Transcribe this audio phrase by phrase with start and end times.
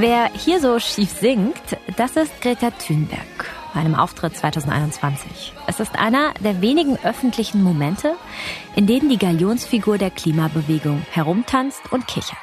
[0.00, 5.52] Wer hier so schief singt, das ist Greta Thunberg bei einem Auftritt 2021.
[5.66, 8.14] Es ist einer der wenigen öffentlichen Momente,
[8.76, 12.38] in denen die Galionsfigur der Klimabewegung herumtanzt und kichert.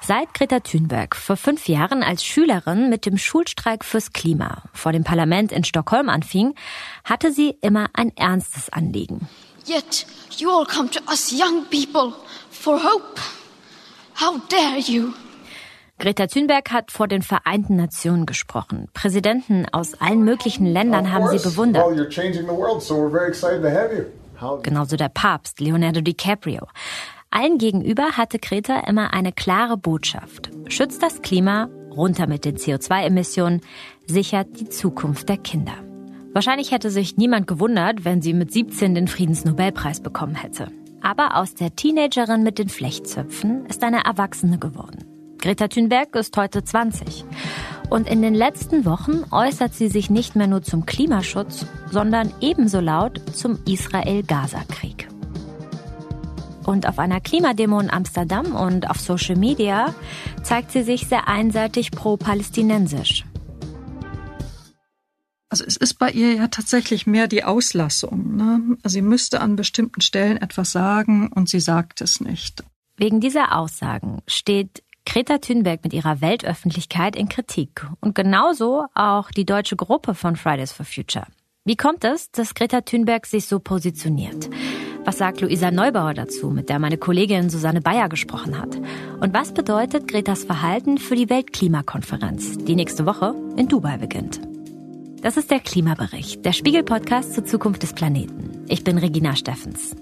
[0.00, 5.02] Seit Greta Thunberg vor fünf Jahren als Schülerin mit dem Schulstreik fürs Klima vor dem
[5.02, 6.54] Parlament in Stockholm anfing,
[7.02, 9.28] hatte sie immer ein ernstes Anliegen.
[9.66, 10.06] Yet
[10.38, 12.12] you all come to us young people
[12.52, 13.20] for hope.
[14.14, 15.12] How dare you?
[15.98, 18.88] Greta Thunberg hat vor den Vereinten Nationen gesprochen.
[18.92, 21.84] Präsidenten aus allen möglichen Ländern haben sie bewundert.
[24.62, 26.66] Genauso der Papst, Leonardo DiCaprio.
[27.30, 30.50] Allen gegenüber hatte Greta immer eine klare Botschaft.
[30.68, 33.62] Schützt das Klima, runter mit den CO2-Emissionen,
[34.06, 35.74] sichert die Zukunft der Kinder.
[36.34, 40.70] Wahrscheinlich hätte sich niemand gewundert, wenn sie mit 17 den Friedensnobelpreis bekommen hätte.
[41.00, 45.15] Aber aus der Teenagerin mit den Flechtzöpfen ist eine Erwachsene geworden.
[45.38, 47.24] Greta Thunberg ist heute 20.
[47.88, 52.80] Und in den letzten Wochen äußert sie sich nicht mehr nur zum Klimaschutz, sondern ebenso
[52.80, 55.08] laut zum Israel-Gaza-Krieg.
[56.64, 59.94] Und auf einer Klimademo in Amsterdam und auf Social Media
[60.42, 63.24] zeigt sie sich sehr einseitig pro-palästinensisch.
[65.48, 68.36] Also es ist bei ihr ja tatsächlich mehr die Auslassung.
[68.36, 68.76] Ne?
[68.84, 72.64] Sie müsste an bestimmten Stellen etwas sagen und sie sagt es nicht.
[72.96, 79.46] Wegen dieser Aussagen steht Greta Thunberg mit ihrer Weltöffentlichkeit in Kritik und genauso auch die
[79.46, 81.26] deutsche Gruppe von Fridays for Future.
[81.64, 84.50] Wie kommt es, dass Greta Thunberg sich so positioniert?
[85.04, 88.76] Was sagt Luisa Neubauer dazu, mit der meine Kollegin Susanne Bayer gesprochen hat?
[89.20, 94.40] Und was bedeutet Gretas Verhalten für die Weltklimakonferenz, die nächste Woche in Dubai beginnt?
[95.22, 98.64] Das ist der Klimabericht, der Spiegel-Podcast zur Zukunft des Planeten.
[98.68, 99.96] Ich bin Regina Steffens.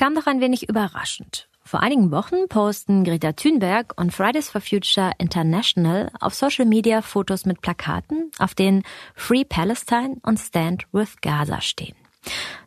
[0.00, 1.46] Kam doch ein wenig überraschend.
[1.62, 7.44] Vor einigen Wochen posten Greta Thunberg und Fridays for Future International auf Social Media Fotos
[7.44, 8.82] mit Plakaten, auf denen
[9.14, 11.94] Free Palestine und Stand with Gaza stehen.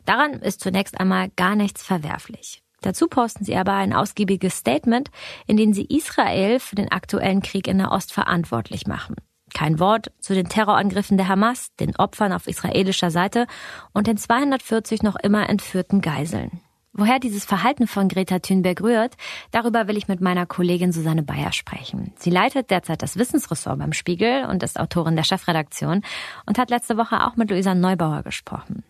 [0.04, 2.62] Daran ist zunächst einmal gar nichts verwerflich.
[2.82, 5.10] Dazu posten sie aber ein ausgiebiges Statement,
[5.48, 9.16] in dem sie Israel für den aktuellen Krieg in der Ost verantwortlich machen.
[9.52, 13.48] Kein Wort zu den Terrorangriffen der Hamas, den Opfern auf israelischer Seite
[13.92, 16.60] und den 240 noch immer entführten Geiseln.
[16.96, 19.16] Woher dieses Verhalten von Greta Thunberg rührt,
[19.50, 22.12] darüber will ich mit meiner Kollegin Susanne Bayer sprechen.
[22.14, 26.02] Sie leitet derzeit das Wissensressort beim Spiegel und ist Autorin der Chefredaktion
[26.46, 28.84] und hat letzte Woche auch mit Luisa Neubauer gesprochen.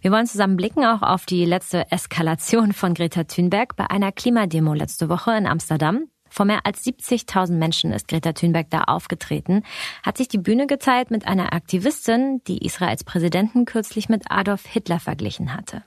[0.00, 4.72] Wir wollen zusammen blicken auch auf die letzte Eskalation von Greta Thunberg bei einer Klimademo
[4.72, 6.06] letzte Woche in Amsterdam.
[6.30, 9.64] Vor mehr als 70.000 Menschen ist Greta Thunberg da aufgetreten,
[10.02, 14.98] hat sich die Bühne geteilt mit einer Aktivistin, die Israels Präsidenten kürzlich mit Adolf Hitler
[14.98, 15.82] verglichen hatte.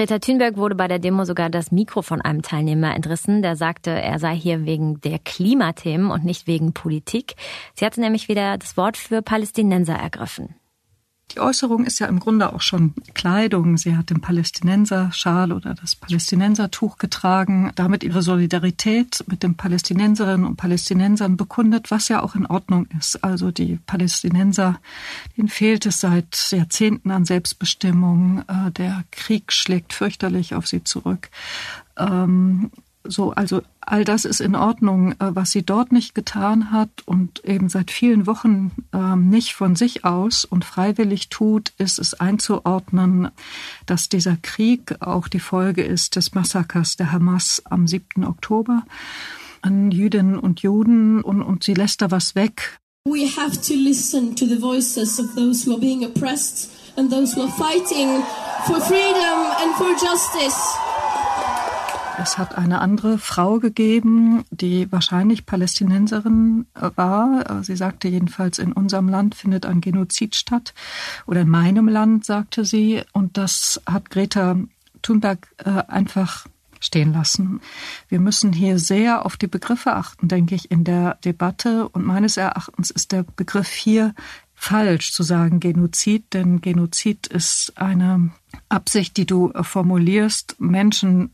[0.00, 3.90] Greta Thunberg wurde bei der Demo sogar das Mikro von einem Teilnehmer entrissen, der sagte,
[3.90, 7.34] er sei hier wegen der Klimathemen und nicht wegen Politik.
[7.74, 10.54] Sie hatte nämlich wieder das Wort für Palästinenser ergriffen.
[11.34, 13.76] Die Äußerung ist ja im Grunde auch schon Kleidung.
[13.76, 20.56] Sie hat den Palästinenser-Schal oder das Palästinensertuch getragen, damit ihre Solidarität mit den Palästinenserinnen und
[20.56, 23.22] Palästinensern bekundet, was ja auch in Ordnung ist.
[23.22, 24.80] Also die Palästinenser,
[25.36, 28.42] denen fehlt es seit Jahrzehnten an Selbstbestimmung.
[28.48, 31.30] Äh, der Krieg schlägt fürchterlich auf sie zurück.
[33.04, 35.12] So, also all das ist in Ordnung.
[35.12, 39.74] Äh, was sie dort nicht getan hat und eben seit vielen Wochen ähm, nicht von
[39.74, 43.30] sich aus und freiwillig tut, ist es einzuordnen,
[43.86, 48.24] dass dieser Krieg auch die Folge ist des Massakers der Hamas am 7.
[48.24, 48.82] Oktober
[49.62, 52.78] an Jüdinnen und Juden und, und sie lässt da was weg.
[53.06, 57.34] We have to listen to the voices of those who are being oppressed and those
[57.34, 58.22] who are fighting
[58.66, 60.89] for freedom and for justice.
[62.22, 67.64] Es hat eine andere Frau gegeben, die wahrscheinlich Palästinenserin äh, war.
[67.64, 70.74] Sie sagte jedenfalls, in unserem Land findet ein Genozid statt.
[71.26, 73.02] Oder in meinem Land, sagte sie.
[73.14, 74.56] Und das hat Greta
[75.00, 76.46] Thunberg äh, einfach
[76.78, 77.62] stehen lassen.
[78.08, 81.88] Wir müssen hier sehr auf die Begriffe achten, denke ich, in der Debatte.
[81.88, 84.14] Und meines Erachtens ist der Begriff hier
[84.54, 88.30] falsch zu sagen Genozid, denn Genozid ist eine
[88.68, 91.30] Absicht, die du formulierst, Menschen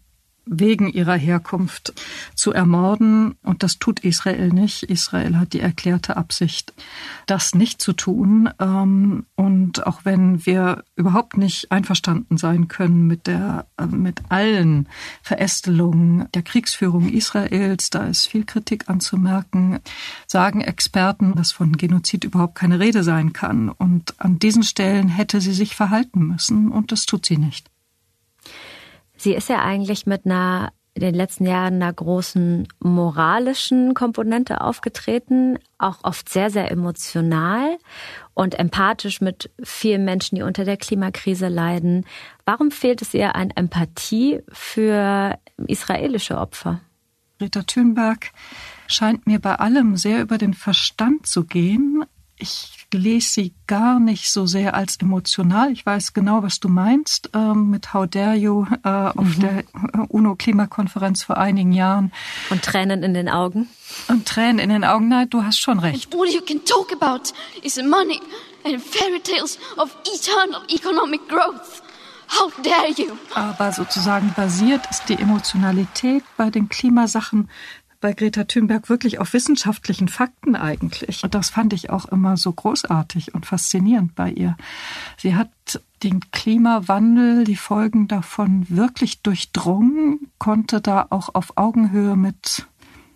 [0.46, 1.92] wegen ihrer Herkunft
[2.34, 3.34] zu ermorden.
[3.42, 4.84] Und das tut Israel nicht.
[4.84, 6.72] Israel hat die erklärte Absicht,
[7.26, 8.48] das nicht zu tun.
[8.60, 14.88] Ähm, und auch wenn wir überhaupt nicht einverstanden sein können mit der, äh, mit allen
[15.22, 19.80] Verästelungen der Kriegsführung Israels, da ist viel Kritik anzumerken,
[20.26, 23.68] sagen Experten, dass von Genozid überhaupt keine Rede sein kann.
[23.68, 26.70] Und an diesen Stellen hätte sie sich verhalten müssen.
[26.70, 27.68] Und das tut sie nicht.
[29.26, 35.58] Sie ist ja eigentlich mit einer in den letzten Jahren einer großen moralischen Komponente aufgetreten,
[35.78, 37.76] auch oft sehr, sehr emotional
[38.34, 42.06] und empathisch mit vielen Menschen, die unter der Klimakrise leiden.
[42.44, 45.36] Warum fehlt es ihr an Empathie für
[45.66, 46.80] israelische Opfer?
[47.40, 48.30] Greta Thunberg
[48.86, 52.04] scheint mir bei allem sehr über den Verstand zu gehen.
[52.38, 55.72] Ich lese sie gar nicht so sehr als emotional.
[55.72, 59.40] Ich weiß genau, was du meinst ähm, mit How Dare You äh, auf mhm.
[59.40, 59.64] der
[60.08, 62.12] UNO-Klimakonferenz vor einigen Jahren.
[62.50, 63.68] Und Tränen in den Augen.
[64.08, 65.08] Und Tränen in den Augen.
[65.08, 66.12] Nein, du hast schon recht.
[66.12, 68.20] And all you can talk about is money
[68.64, 71.82] and fairy tales of eternal economic growth.
[72.28, 73.16] How dare you?
[73.34, 77.48] Aber sozusagen basiert ist die Emotionalität bei den Klimasachen
[78.06, 81.24] bei Greta Thunberg wirklich auf wissenschaftlichen Fakten eigentlich.
[81.24, 84.56] Und das fand ich auch immer so großartig und faszinierend bei ihr.
[85.16, 85.50] Sie hat
[86.04, 92.68] den Klimawandel, die Folgen davon wirklich durchdrungen, konnte da auch auf Augenhöhe mit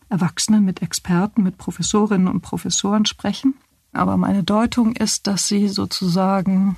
[0.09, 3.55] Erwachsenen, mit Experten, mit Professorinnen und Professoren sprechen.
[3.93, 6.77] Aber meine Deutung ist, dass sie sozusagen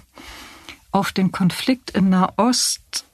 [0.91, 3.07] auf den Konflikt in Nahost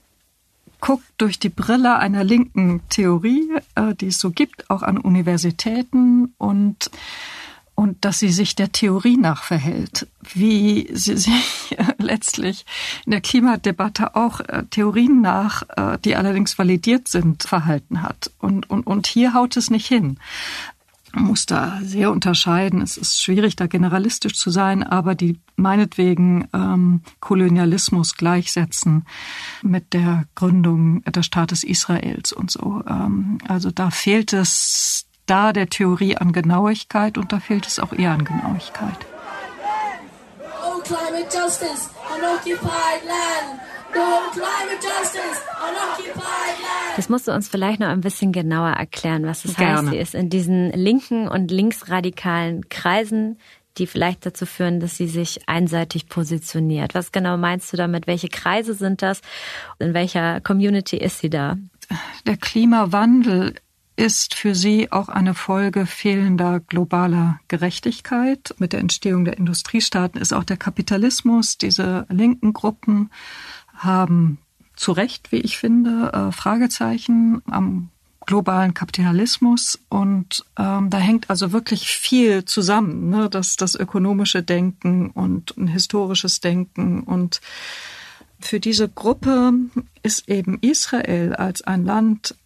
[0.80, 6.34] guckt durch die Brille einer linken Theorie, äh, die es so gibt, auch an Universitäten
[6.38, 6.90] und
[7.78, 12.66] und dass sie sich der Theorie nach verhält, wie sie sich letztlich
[13.06, 18.32] in der Klimadebatte auch äh, Theorien nach, äh, die allerdings validiert sind, verhalten hat.
[18.40, 20.18] Und, und, und hier haut es nicht hin.
[21.12, 22.82] Man muss da sehr unterscheiden.
[22.82, 29.06] Es ist schwierig, da generalistisch zu sein, aber die meinetwegen ähm, Kolonialismus gleichsetzen
[29.62, 32.82] mit der Gründung des Staates Israels und so.
[32.88, 37.92] Ähm, also da fehlt es da der Theorie an Genauigkeit und da fehlt es auch
[37.92, 39.06] eher an Genauigkeit.
[40.62, 43.67] Oh, climate justice on occupied land.
[46.96, 49.82] Das musst du uns vielleicht noch ein bisschen genauer erklären, was das Gerne.
[49.82, 49.90] heißt.
[49.90, 53.38] Sie ist in diesen linken und linksradikalen Kreisen,
[53.76, 56.94] die vielleicht dazu führen, dass sie sich einseitig positioniert.
[56.94, 58.08] Was genau meinst du damit?
[58.08, 59.20] Welche Kreise sind das?
[59.78, 61.56] In welcher Community ist sie da?
[62.26, 63.54] Der Klimawandel
[63.98, 68.54] ist für sie auch eine Folge fehlender globaler Gerechtigkeit.
[68.58, 73.10] Mit der Entstehung der Industriestaaten ist auch der Kapitalismus, diese linken Gruppen
[73.78, 74.38] haben
[74.76, 77.90] zu Recht, wie ich finde, äh, Fragezeichen am
[78.26, 83.30] globalen Kapitalismus und ähm, da hängt also wirklich viel zusammen, ne?
[83.30, 87.40] das, das ökonomische Denken und ein historisches Denken und
[88.38, 89.52] für diese Gruppe
[90.02, 92.36] ist eben Israel als ein Land,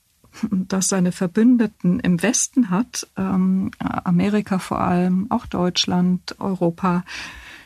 [0.51, 7.05] das seine Verbündeten im Westen hat, ähm, Amerika vor allem, auch Deutschland, Europa,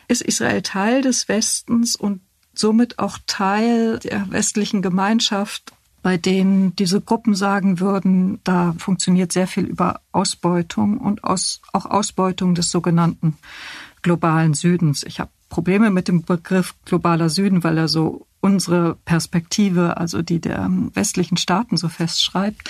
[0.07, 2.21] ist Israel Teil des Westens und
[2.59, 5.71] somit auch Teil der westlichen Gemeinschaft,
[6.03, 11.85] bei denen diese Gruppen sagen würden, da funktioniert sehr viel über Ausbeutung und aus, auch
[11.85, 13.37] Ausbeutung des sogenannten
[14.01, 15.03] globalen Südens.
[15.03, 20.39] Ich habe Probleme mit dem Begriff globaler Süden, weil er so unsere Perspektive, also die
[20.39, 22.69] der westlichen Staaten so festschreibt.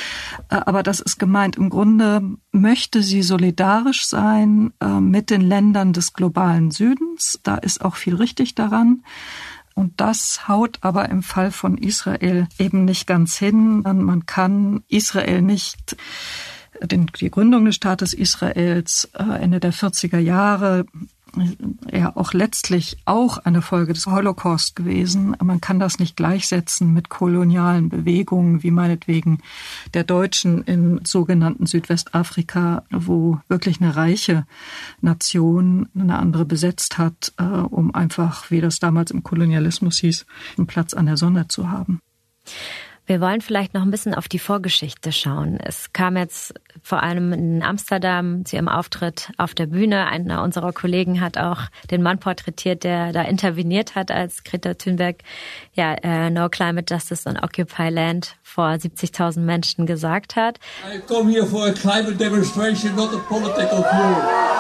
[0.50, 1.58] Äh, aber das ist gemeint.
[1.58, 7.40] Im Grunde möchte sie solidarisch sein äh, mit den Ländern des globalen Südens.
[7.44, 9.04] Da ist auch viel richtig daran.
[9.78, 13.84] Und das haut aber im Fall von Israel eben nicht ganz hin.
[13.84, 15.96] Man kann Israel nicht
[16.82, 20.88] die Gründung des Staates Israels äh, Ende der 40er Jahre
[21.92, 25.36] ja auch letztlich auch eine Folge des Holocaust gewesen.
[25.42, 29.40] Man kann das nicht gleichsetzen mit kolonialen Bewegungen wie meinetwegen
[29.94, 34.46] der Deutschen in sogenannten Südwestafrika, wo wirklich eine reiche
[35.02, 40.26] Nation eine andere besetzt hat, äh, um einfach, wie das damals im Kolonialismus hieß,
[40.58, 42.02] einen Platz an der Sonne zu haben.
[43.08, 45.58] Wir wollen vielleicht noch ein bisschen auf die Vorgeschichte schauen.
[45.64, 50.08] Es kam jetzt vor allem in Amsterdam zu ihrem Auftritt auf der Bühne.
[50.08, 55.24] Einer unserer Kollegen hat auch den Mann porträtiert, der da interveniert hat, als Greta Thunberg
[55.74, 60.60] ja uh, No Climate Justice on Occupy Land vor 70.000 Menschen gesagt hat.
[60.94, 64.57] I come here for a climate demonstration, not a political view.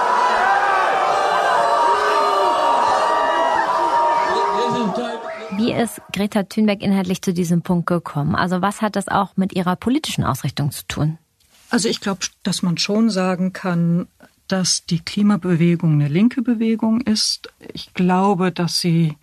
[5.67, 8.35] Wie ist Greta Thunberg inhaltlich zu diesem Punkt gekommen?
[8.35, 11.17] Also was hat das auch mit ihrer politischen Ausrichtung zu tun?
[11.69, 14.07] Also ich glaube, dass man schon sagen kann,
[14.47, 17.49] dass die Klimabewegung eine linke Bewegung ist.
[17.73, 19.17] Ich glaube, dass sie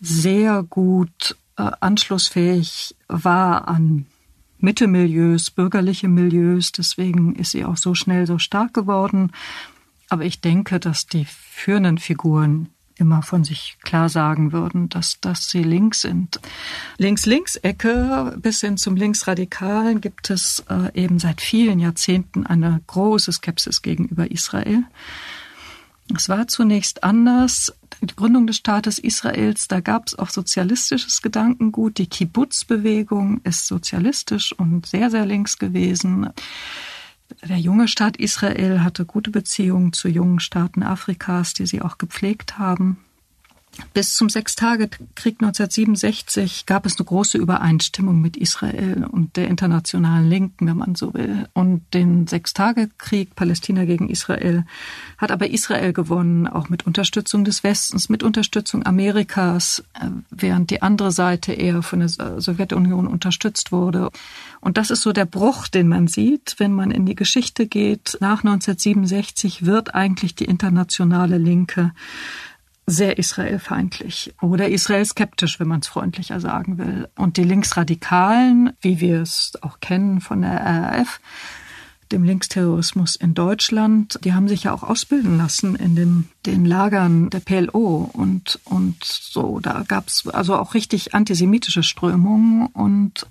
[0.00, 4.06] sehr gut äh, anschlussfähig war an
[4.58, 6.70] Mitte-Milieus, bürgerliche Milieus.
[6.70, 9.32] Deswegen ist sie auch so schnell so stark geworden.
[10.08, 15.48] Aber ich denke, dass die führenden Figuren immer von sich klar sagen würden, dass, dass
[15.48, 16.40] sie links sind.
[16.98, 23.82] Links-Links-Ecke bis hin zum Linksradikalen gibt es äh, eben seit vielen Jahrzehnten eine große Skepsis
[23.82, 24.84] gegenüber Israel.
[26.14, 27.74] Es war zunächst anders.
[28.02, 31.96] Die Gründung des Staates Israels, da gab es auch sozialistisches Gedankengut.
[31.98, 36.28] Die Kibbutz-Bewegung ist sozialistisch und sehr, sehr links gewesen.
[37.42, 42.58] Der junge Staat Israel hatte gute Beziehungen zu jungen Staaten Afrikas, die sie auch gepflegt
[42.58, 43.03] haben.
[43.92, 50.66] Bis zum Sechstagekrieg 1967 gab es eine große Übereinstimmung mit Israel und der internationalen Linken,
[50.66, 51.48] wenn man so will.
[51.54, 54.64] Und den Sechstagekrieg Palästina gegen Israel
[55.18, 60.82] hat aber Israel gewonnen, auch mit Unterstützung des Westens, mit Unterstützung Amerikas, äh, während die
[60.82, 64.10] andere Seite eher von der Sowjetunion unterstützt wurde.
[64.60, 68.18] Und das ist so der Bruch, den man sieht, wenn man in die Geschichte geht.
[68.20, 71.92] Nach 1967 wird eigentlich die internationale Linke
[72.86, 77.08] sehr israelfeindlich oder israelskeptisch, wenn man es freundlicher sagen will.
[77.16, 81.20] Und die Linksradikalen, wie wir es auch kennen von der RAF,
[82.12, 87.30] dem Linksterrorismus in Deutschland, die haben sich ja auch ausbilden lassen in dem, den Lagern
[87.30, 89.58] der PLO und, und so.
[89.60, 93.26] Da gab es also auch richtig antisemitische Strömungen und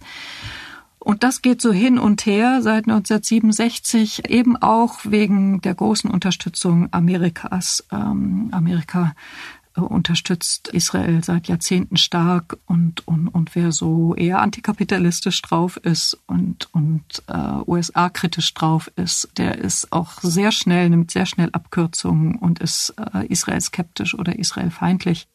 [1.03, 6.88] und das geht so hin und her seit 1967, eben auch wegen der großen Unterstützung
[6.91, 7.86] Amerikas.
[7.91, 9.13] Ähm, Amerika
[9.75, 16.17] äh, unterstützt Israel seit Jahrzehnten stark und, und, und wer so eher antikapitalistisch drauf ist
[16.25, 22.36] und, und äh, USA-kritisch drauf ist, der ist auch sehr schnell, nimmt sehr schnell Abkürzungen
[22.36, 25.27] und ist äh, Israel skeptisch oder Israel feindlich.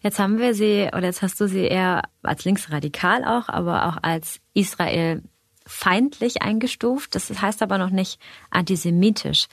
[0.00, 3.98] Jetzt haben wir sie, oder jetzt hast du sie eher als linksradikal auch, aber auch
[4.02, 5.22] als Israel
[5.66, 7.14] feindlich eingestuft.
[7.14, 9.46] Das heißt aber noch nicht antisemitisch.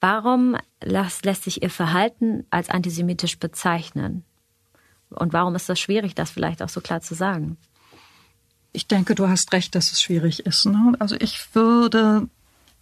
[0.00, 4.24] Warum lässt sich ihr Verhalten als antisemitisch bezeichnen?
[5.10, 7.58] Und warum ist das schwierig, das vielleicht auch so klar zu sagen?
[8.72, 10.66] Ich denke, du hast recht, dass es schwierig ist.
[10.66, 10.92] Ne?
[11.00, 12.28] Also ich würde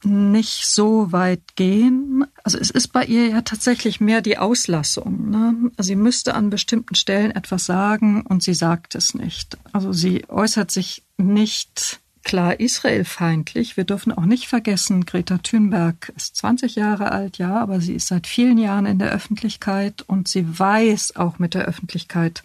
[0.05, 2.25] nicht so weit gehen.
[2.45, 5.31] Also es ist bei ihr ja tatsächlich mehr die Auslassung.
[5.31, 5.71] Ne?
[5.77, 9.59] Also sie müsste an bestimmten Stellen etwas sagen und sie sagt es nicht.
[9.73, 13.79] Also sie äußert sich nicht klar israelfeindlich.
[13.79, 18.09] Wir dürfen auch nicht vergessen, Greta Thunberg ist 20 Jahre alt, ja, aber sie ist
[18.09, 22.45] seit vielen Jahren in der Öffentlichkeit und sie weiß auch mit der Öffentlichkeit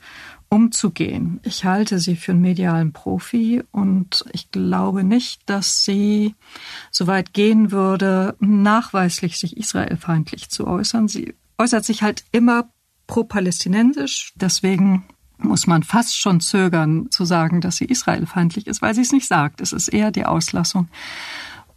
[0.53, 1.39] umzugehen.
[1.41, 6.35] Ich halte sie für einen medialen Profi und ich glaube nicht, dass sie
[6.91, 11.07] so weit gehen würde, nachweislich sich israelfeindlich zu äußern.
[11.07, 12.69] Sie äußert sich halt immer
[13.07, 14.33] pro-palästinensisch.
[14.35, 15.05] Deswegen
[15.39, 19.27] muss man fast schon zögern zu sagen, dass sie israelfeindlich ist, weil sie es nicht
[19.27, 19.59] sagt.
[19.59, 20.87] Es ist eher die Auslassung.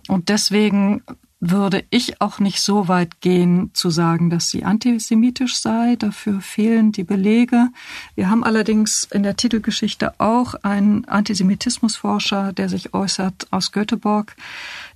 [0.07, 1.03] Und deswegen
[1.39, 5.97] würde ich auch nicht so weit gehen zu sagen, dass sie antisemitisch sei.
[5.97, 7.69] Dafür fehlen die Belege.
[8.15, 14.35] Wir haben allerdings in der Titelgeschichte auch einen Antisemitismusforscher, der sich äußert aus Göteborg,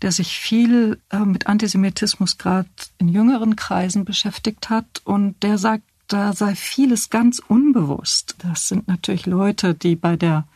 [0.00, 2.68] der sich viel äh, mit Antisemitismus gerade
[2.98, 8.36] in jüngeren Kreisen beschäftigt hat und der sagt, da sei vieles ganz unbewusst.
[8.38, 10.46] Das sind natürlich Leute, die bei der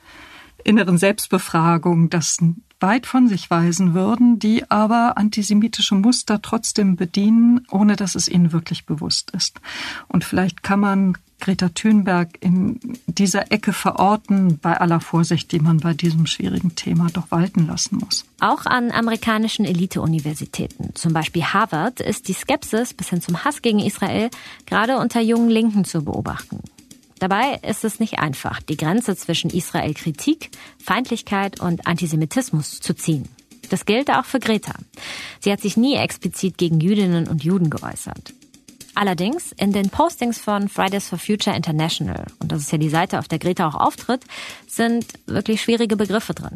[0.64, 2.38] inneren Selbstbefragung das
[2.84, 8.52] weit von sich weisen würden, die aber antisemitische Muster trotzdem bedienen, ohne dass es ihnen
[8.52, 9.58] wirklich bewusst ist.
[10.06, 15.78] Und vielleicht kann man Greta Thunberg in dieser Ecke verorten, bei aller Vorsicht, die man
[15.78, 18.26] bei diesem schwierigen Thema doch walten lassen muss.
[18.40, 23.80] Auch an amerikanischen Elite-Universitäten, zum Beispiel Harvard, ist die Skepsis bis hin zum Hass gegen
[23.80, 24.28] Israel
[24.66, 26.60] gerade unter jungen Linken zu beobachten.
[27.18, 30.50] Dabei ist es nicht einfach, die Grenze zwischen Israel-Kritik,
[30.82, 33.28] Feindlichkeit und Antisemitismus zu ziehen.
[33.70, 34.74] Das gilt auch für Greta.
[35.40, 38.34] Sie hat sich nie explizit gegen Jüdinnen und Juden geäußert.
[38.94, 43.18] Allerdings in den Postings von Fridays for Future International, und das ist ja die Seite,
[43.18, 44.22] auf der Greta auch auftritt,
[44.68, 46.54] sind wirklich schwierige Begriffe drin.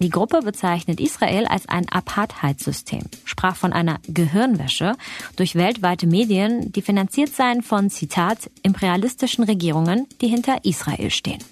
[0.00, 4.94] Die Gruppe bezeichnet Israel als ein Apartheidssystem, sprach von einer Gehirnwäsche
[5.34, 11.42] durch weltweite Medien, die finanziert seien von, Zitat, imperialistischen Regierungen, die hinter Israel stehen.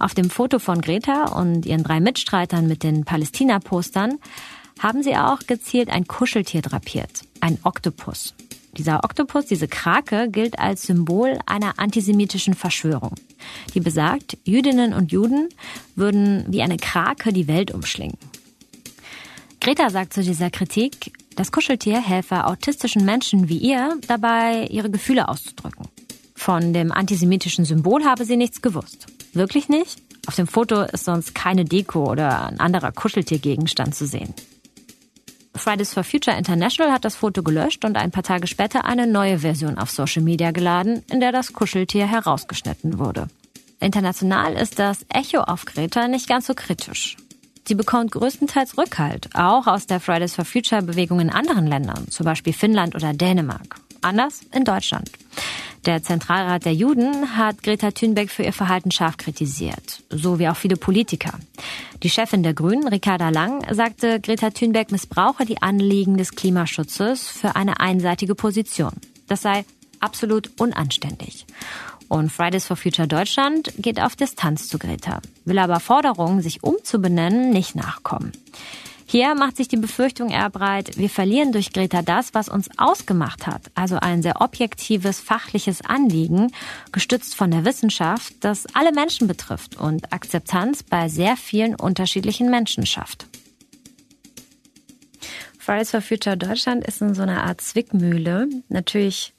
[0.00, 4.18] Auf dem Foto von Greta und ihren drei Mitstreitern mit den Palästina-Postern
[4.80, 8.34] haben sie auch gezielt ein Kuscheltier drapiert, ein Oktopus.
[8.78, 13.14] Dieser Oktopus, diese Krake, gilt als Symbol einer antisemitischen Verschwörung,
[13.74, 15.48] die besagt, Jüdinnen und Juden
[15.96, 18.16] würden wie eine Krake die Welt umschlingen.
[19.60, 25.28] Greta sagt zu dieser Kritik, das Kuscheltier helfe autistischen Menschen wie ihr dabei, ihre Gefühle
[25.28, 25.88] auszudrücken.
[26.36, 29.06] Von dem antisemitischen Symbol habe sie nichts gewusst.
[29.32, 30.00] Wirklich nicht?
[30.26, 34.34] Auf dem Foto ist sonst keine Deko oder ein anderer Kuscheltiergegenstand zu sehen.
[35.58, 39.40] Fridays for Future International hat das Foto gelöscht und ein paar Tage später eine neue
[39.40, 43.28] Version auf Social Media geladen, in der das Kuscheltier herausgeschnitten wurde.
[43.80, 47.16] International ist das Echo auf Greta nicht ganz so kritisch.
[47.66, 52.24] Sie bekommt größtenteils Rückhalt, auch aus der Fridays for Future Bewegung in anderen Ländern, zum
[52.24, 53.76] Beispiel Finnland oder Dänemark.
[54.02, 55.10] Anders in Deutschland.
[55.86, 60.56] Der Zentralrat der Juden hat Greta Thunberg für ihr Verhalten scharf kritisiert, so wie auch
[60.56, 61.32] viele Politiker.
[62.02, 67.56] Die Chefin der Grünen, Ricarda Lang, sagte, Greta Thunberg missbrauche die Anliegen des Klimaschutzes für
[67.56, 68.92] eine einseitige Position.
[69.28, 69.64] Das sei
[70.00, 71.46] absolut unanständig.
[72.08, 77.50] Und Fridays for Future Deutschland geht auf Distanz zu Greta, will aber Forderungen, sich umzubenennen,
[77.50, 78.32] nicht nachkommen.
[79.10, 83.46] Hier macht sich die Befürchtung eher breit, wir verlieren durch Greta das, was uns ausgemacht
[83.46, 86.52] hat, also ein sehr objektives, fachliches Anliegen,
[86.92, 92.84] gestützt von der Wissenschaft, das alle Menschen betrifft und Akzeptanz bei sehr vielen unterschiedlichen Menschen
[92.84, 93.26] schafft.
[95.58, 98.48] Fridays for Future Deutschland ist in so einer Art Zwickmühle.
[98.68, 99.32] Natürlich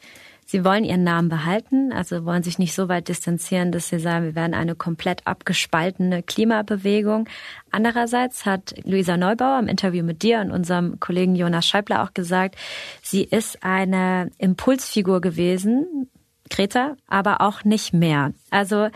[0.52, 4.26] Sie wollen ihren Namen behalten, also wollen sich nicht so weit distanzieren, dass sie sagen,
[4.26, 7.30] wir werden eine komplett abgespaltene Klimabewegung.
[7.70, 12.56] Andererseits hat Luisa Neubauer im Interview mit dir und unserem Kollegen Jonas Scheibler auch gesagt,
[13.04, 16.10] sie ist eine Impulsfigur gewesen,
[16.50, 18.34] Greta, aber auch nicht mehr.
[18.50, 18.90] Also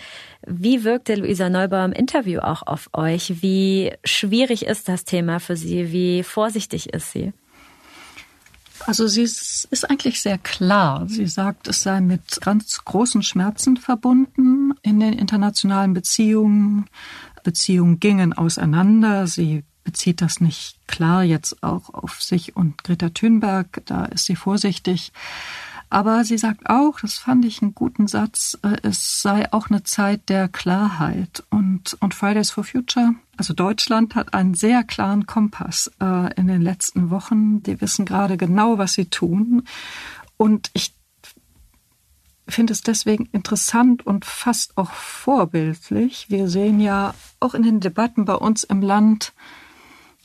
[0.48, 3.43] wie wirkte Luisa Neubauer im Interview auch auf euch?
[3.43, 5.91] Wie schwierig ist das Thema für sie?
[5.91, 7.31] Wie vorsichtig ist sie?
[8.86, 11.08] Also sie ist, eigentlich sehr klar.
[11.08, 16.86] Sie sagt, es sei mit ganz großen Schmerzen verbunden in den internationalen Beziehungen.
[17.44, 19.28] Beziehungen gingen auseinander.
[19.28, 23.82] Sie bezieht das nicht klar jetzt auch auf sich und Greta Thunberg.
[23.86, 25.12] Da ist sie vorsichtig.
[25.94, 29.84] Aber sie sagt auch, das fand ich einen guten Satz, äh, es sei auch eine
[29.84, 31.44] Zeit der Klarheit.
[31.52, 36.64] Und, und Fridays for Future, also Deutschland, hat einen sehr klaren Kompass äh, in den
[36.64, 37.62] letzten Wochen.
[37.62, 39.68] Die wissen gerade genau, was sie tun.
[40.36, 40.96] Und ich
[42.48, 46.25] finde es deswegen interessant und fast auch vorbildlich.
[46.27, 49.32] Wir sehen ja auch in den Debatten bei uns im Land,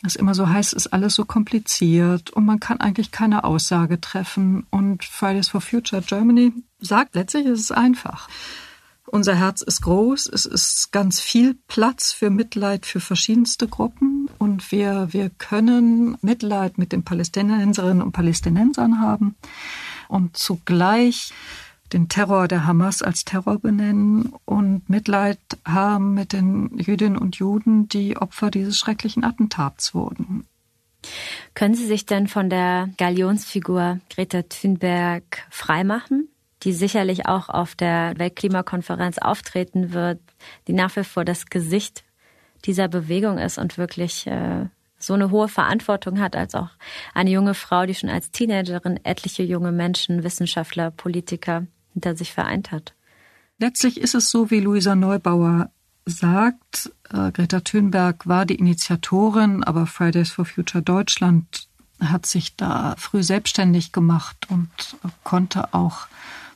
[0.04, 4.66] es immer so heißt, ist alles so kompliziert und man kann eigentlich keine Aussage treffen.
[4.70, 8.28] Und Fridays for Future Germany sagt letztlich, es ist einfach.
[9.06, 14.70] Unser Herz ist groß, es ist ganz viel Platz für Mitleid für verschiedenste Gruppen und
[14.70, 19.34] wir, wir können Mitleid mit den Palästinenserinnen und Palästinensern haben
[20.08, 21.32] und zugleich
[21.92, 27.88] den Terror der Hamas als Terror benennen und Mitleid haben mit den Jüdinnen und Juden,
[27.88, 30.46] die Opfer dieses schrecklichen Attentats wurden.
[31.54, 36.28] Können Sie sich denn von der Galionsfigur Greta Thunberg freimachen,
[36.64, 40.20] die sicherlich auch auf der Weltklimakonferenz auftreten wird,
[40.66, 42.04] die nach wie vor das Gesicht
[42.64, 44.66] dieser Bewegung ist und wirklich äh,
[44.98, 46.70] so eine hohe Verantwortung hat als auch
[47.14, 51.66] eine junge Frau, die schon als Teenagerin etliche junge Menschen, Wissenschaftler, Politiker
[51.98, 52.94] hinter sich vereint hat.
[53.58, 55.70] Letztlich ist es so, wie Luisa Neubauer
[56.06, 61.66] sagt, äh, Greta Thunberg war die Initiatorin, aber Fridays for Future Deutschland
[62.00, 64.70] hat sich da früh selbstständig gemacht und
[65.24, 66.06] konnte auch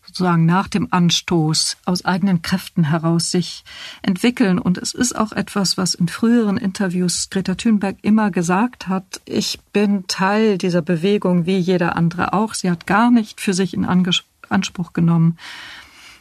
[0.07, 3.65] sozusagen nach dem Anstoß aus eigenen Kräften heraus sich
[4.03, 4.61] entwickeln.
[4.61, 9.21] Und es ist auch etwas, was in früheren Interviews Greta Thunberg immer gesagt hat.
[9.25, 12.55] Ich bin Teil dieser Bewegung wie jeder andere auch.
[12.55, 15.39] Sie hat gar nicht für sich in Anspruch Anspruch genommen,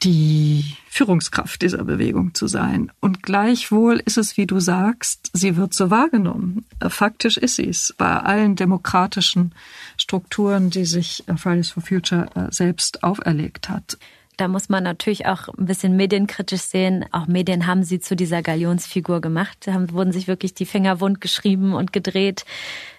[0.03, 2.91] die Führungskraft dieser Bewegung zu sein.
[2.99, 6.65] Und gleichwohl ist es, wie du sagst, sie wird so wahrgenommen.
[6.87, 9.53] Faktisch ist sie es bei allen demokratischen
[9.97, 13.97] Strukturen, die sich Fridays for Future äh, selbst auferlegt hat.
[14.37, 17.05] Da muss man natürlich auch ein bisschen medienkritisch sehen.
[17.11, 21.21] Auch Medien haben sie zu dieser Galionsfigur gemacht, haben, wurden sich wirklich die Finger wund
[21.21, 22.45] geschrieben und gedreht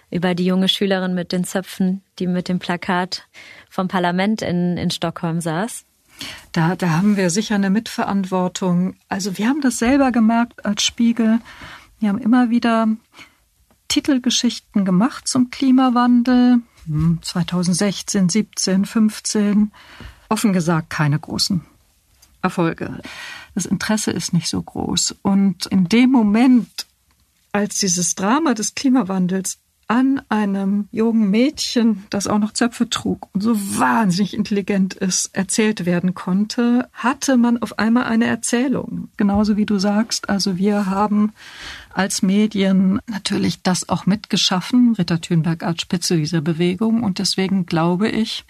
[0.09, 3.27] über die junge Schülerin mit den Zöpfen, die mit dem Plakat
[3.73, 5.83] vom Parlament in, in Stockholm saß?
[6.51, 8.95] Da, da haben wir sicher eine Mitverantwortung.
[9.09, 11.39] Also wir haben das selber gemerkt als Spiegel.
[11.99, 12.87] Wir haben immer wieder
[13.87, 16.59] Titelgeschichten gemacht zum Klimawandel.
[17.21, 19.71] 2016, 17, 15.
[20.29, 21.61] Offen gesagt keine großen
[22.43, 23.01] Erfolge.
[23.55, 25.15] Das Interesse ist nicht so groß.
[25.23, 26.85] Und in dem Moment,
[27.51, 29.62] als dieses Drama des Klimawandels
[29.93, 35.85] an einem jungen Mädchen, das auch noch Zöpfe trug und so wahnsinnig intelligent ist, erzählt
[35.85, 39.09] werden konnte, hatte man auf einmal eine Erzählung.
[39.17, 41.31] Genauso wie du sagst, also wir haben
[41.93, 47.03] als Medien natürlich das auch mitgeschaffen, Ritter Thünberg als Spitze dieser Bewegung.
[47.03, 48.45] Und deswegen glaube ich,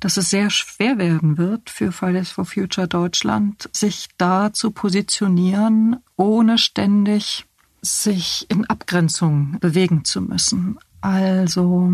[0.00, 5.96] dass es sehr schwer werden wird für Fridays for Future Deutschland, sich da zu positionieren,
[6.16, 7.44] ohne ständig
[7.82, 10.78] sich in Abgrenzung bewegen zu müssen.
[11.00, 11.92] Also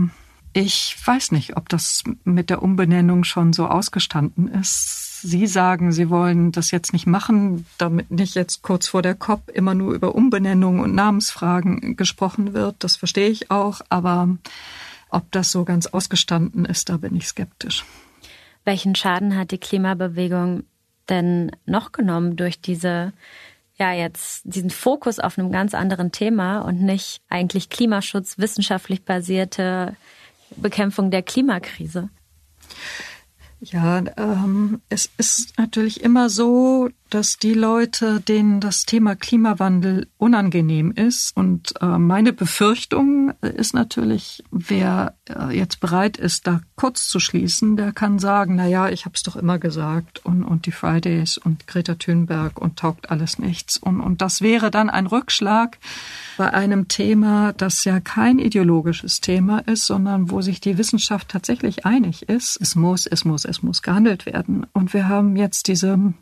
[0.52, 5.20] ich weiß nicht, ob das mit der Umbenennung schon so ausgestanden ist.
[5.22, 9.50] Sie sagen, Sie wollen das jetzt nicht machen, damit nicht jetzt kurz vor der COP
[9.52, 12.76] immer nur über Umbenennung und Namensfragen gesprochen wird.
[12.78, 13.80] Das verstehe ich auch.
[13.88, 14.28] Aber
[15.08, 17.84] ob das so ganz ausgestanden ist, da bin ich skeptisch.
[18.64, 20.64] Welchen Schaden hat die Klimabewegung
[21.08, 23.12] denn noch genommen durch diese
[23.76, 29.96] ja jetzt diesen Fokus auf einem ganz anderen Thema und nicht eigentlich Klimaschutz wissenschaftlich basierte
[30.56, 32.08] Bekämpfung der Klimakrise?
[33.60, 40.90] Ja, ähm, es ist natürlich immer so, dass die Leute, denen das Thema Klimawandel unangenehm
[40.90, 41.37] ist.
[41.37, 47.77] Und äh, meine Befürchtung ist natürlich, wer äh, jetzt bereit ist, da kurz zu schließen,
[47.77, 51.38] der kann sagen, na ja, ich habe es doch immer gesagt und, und die Fridays
[51.38, 53.77] und Greta Thunberg und taugt alles nichts.
[53.77, 55.79] Und, und das wäre dann ein Rückschlag
[56.37, 61.87] bei einem Thema, das ja kein ideologisches Thema ist, sondern wo sich die Wissenschaft tatsächlich
[61.87, 62.59] einig ist.
[62.61, 64.66] Es muss, es muss, es muss gehandelt werden.
[64.72, 66.12] Und wir haben jetzt diese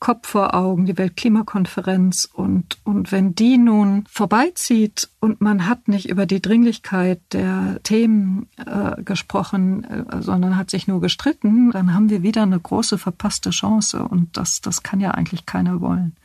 [0.00, 2.24] Kopf vor Augen, die Weltklimakonferenz.
[2.24, 8.48] Und, und wenn die nun vorbeizieht und man hat nicht über die Dringlichkeit der Themen
[8.56, 13.50] äh, gesprochen, äh, sondern hat sich nur gestritten, dann haben wir wieder eine große verpasste
[13.50, 14.02] Chance.
[14.02, 16.16] Und das, das kann ja eigentlich keiner wollen.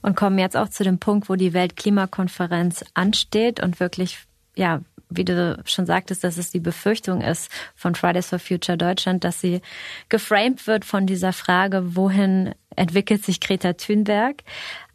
[0.00, 4.18] Und kommen jetzt auch zu dem Punkt, wo die Weltklimakonferenz ansteht und wirklich,
[4.56, 9.24] ja, wie du schon sagtest, dass es die Befürchtung ist von Fridays for Future Deutschland,
[9.24, 9.60] dass sie
[10.08, 14.42] geframed wird von dieser Frage, wohin entwickelt sich Greta Thunberg?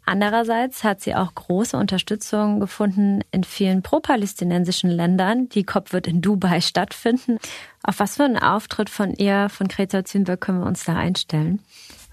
[0.05, 5.49] Andererseits hat sie auch große Unterstützung gefunden in vielen pro-palästinensischen Ländern.
[5.49, 7.39] Die COP wird in Dubai stattfinden.
[7.83, 11.61] Auf was für einen Auftritt von ihr, von Greta Thunberg, können wir uns da einstellen?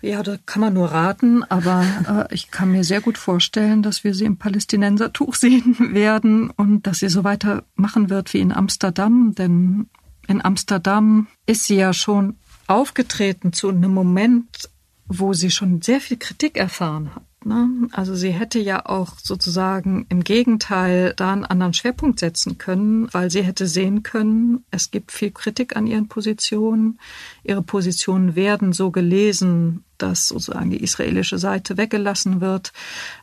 [0.05, 4.03] Ja, da kann man nur raten, aber äh, ich kann mir sehr gut vorstellen, dass
[4.03, 9.37] wir sie im Palästinensertuch sehen werden und dass sie so weitermachen wird wie in Amsterdam,
[9.37, 9.89] denn
[10.27, 14.69] in Amsterdam ist sie ja schon aufgetreten zu einem Moment,
[15.07, 17.23] wo sie schon sehr viel Kritik erfahren hat.
[17.45, 17.69] Ne?
[17.93, 23.31] Also sie hätte ja auch sozusagen im Gegenteil da einen anderen Schwerpunkt setzen können, weil
[23.31, 26.99] sie hätte sehen können, es gibt viel Kritik an ihren Positionen.
[27.43, 32.73] Ihre Positionen werden so gelesen, dass sozusagen die israelische Seite weggelassen wird.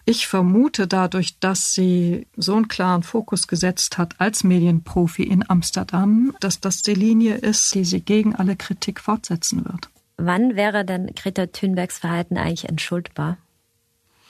[0.06, 6.36] Ich vermute dadurch, dass sie so einen klaren Fokus gesetzt hat als Medienprofi in Amsterdam,
[6.40, 9.90] dass das die Linie ist, die sie gegen alle Kritik fortsetzen wird.
[10.18, 13.38] Wann wäre denn Greta Thunbergs Verhalten eigentlich entschuldbar?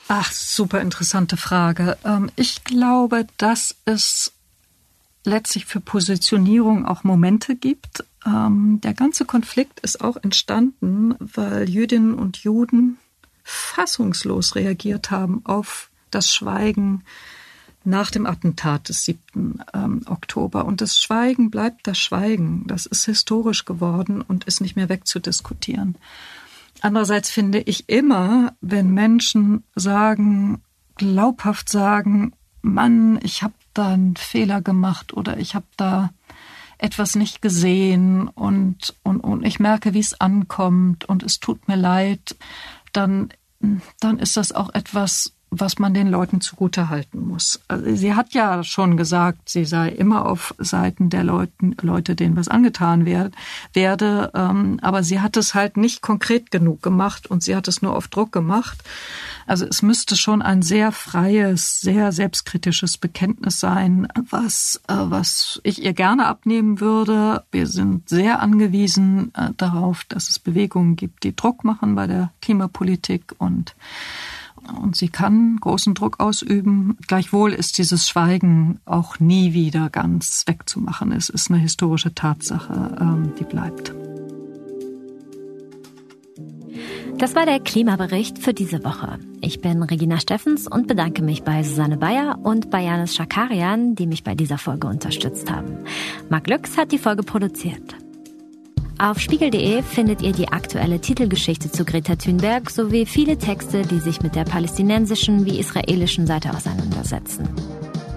[0.08, 1.98] Ach, super interessante Frage.
[2.04, 4.34] Ähm, ich glaube, dass es
[5.24, 8.04] letztlich für Positionierung auch Momente gibt.
[8.26, 12.98] Ähm, der ganze Konflikt ist auch entstanden, weil Jüdinnen und Juden
[13.44, 17.04] fassungslos reagiert haben auf das Schweigen
[17.84, 19.60] nach dem Attentat des 7.
[19.74, 20.66] Ähm, Oktober.
[20.66, 22.66] Und das Schweigen bleibt das Schweigen.
[22.68, 25.96] Das ist historisch geworden und ist nicht mehr wegzudiskutieren.
[26.82, 30.62] Andererseits finde ich immer, wenn Menschen sagen,
[30.96, 36.12] glaubhaft sagen, Mann, ich habe da einen Fehler gemacht oder ich habe da
[36.78, 41.76] etwas nicht gesehen und, und, und ich merke, wie es ankommt und es tut mir
[41.76, 42.36] leid,
[42.92, 43.30] dann,
[44.00, 47.60] dann ist das auch etwas, was man den Leuten zugute halten muss.
[47.68, 52.38] Also sie hat ja schon gesagt, sie sei immer auf Seiten der Leuten, Leute, denen
[52.38, 53.36] was angetan werd,
[53.74, 57.82] werde, ähm, aber sie hat es halt nicht konkret genug gemacht und sie hat es
[57.82, 58.82] nur auf Druck gemacht.
[59.46, 65.84] Also es müsste schon ein sehr freies, sehr selbstkritisches Bekenntnis sein, was, äh, was ich
[65.84, 67.44] ihr gerne abnehmen würde.
[67.52, 72.32] Wir sind sehr angewiesen äh, darauf, dass es Bewegungen gibt, die Druck machen bei der
[72.42, 73.76] Klimapolitik und
[74.82, 76.98] und sie kann großen Druck ausüben.
[77.08, 81.12] Gleichwohl ist dieses Schweigen auch nie wieder ganz wegzumachen.
[81.12, 83.94] Es ist eine historische Tatsache, ähm, die bleibt.
[87.18, 89.20] Das war der Klimabericht für diese Woche.
[89.42, 94.08] Ich bin Regina Steffens und bedanke mich bei Susanne Bayer und bei Janis Schakarian, die
[94.08, 95.78] mich bei dieser Folge unterstützt haben.
[96.30, 97.96] Marc Lüx hat die Folge produziert.
[99.02, 104.22] Auf spiegel.de findet ihr die aktuelle Titelgeschichte zu Greta Thunberg sowie viele Texte, die sich
[104.22, 107.50] mit der palästinensischen wie israelischen Seite auseinandersetzen.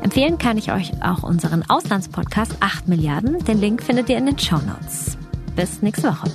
[0.02, 3.42] Empfehlen kann ich euch auch unseren Auslandspodcast 8 Milliarden.
[3.46, 5.16] Den Link findet ihr in den Show Notes.
[5.56, 6.30] Bis nächste Woche.